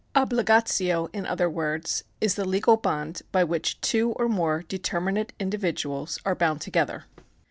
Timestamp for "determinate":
4.67-5.31